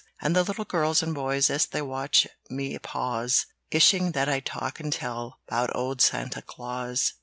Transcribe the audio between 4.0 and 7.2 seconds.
that I'd talk and tell 'Bout old Santa Claus!